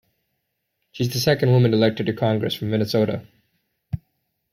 [0.93, 3.23] She is the second woman elected to Congress from Minnesota.